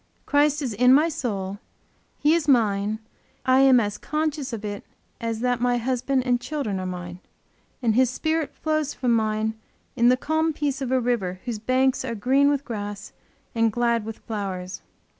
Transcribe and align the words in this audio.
Christ 0.25 0.63
is 0.63 0.73
in 0.73 0.95
my 0.95 1.09
soul; 1.09 1.59
He 2.17 2.33
is 2.33 2.47
mine; 2.47 2.97
I 3.45 3.59
am 3.59 3.79
as 3.79 3.99
conscious 3.99 4.51
of 4.51 4.65
it 4.65 4.83
as 5.19 5.41
that 5.41 5.61
my 5.61 5.77
husband 5.77 6.25
and 6.25 6.41
children 6.41 6.79
are 6.79 6.87
mine; 6.87 7.19
and 7.83 7.93
His 7.93 8.09
Spirit 8.09 8.51
flows 8.55 8.95
from 8.95 9.11
mine 9.13 9.53
in 9.95 10.09
the 10.09 10.17
calm 10.17 10.53
peace 10.53 10.81
of 10.81 10.91
a 10.91 10.99
river 10.99 11.39
whose 11.45 11.59
banks 11.59 12.03
are 12.03 12.15
green 12.15 12.49
with 12.49 12.65
grass 12.65 13.13
and 13.53 13.71
glad 13.71 14.03
with 14.03 14.17
flowers. 14.17 14.81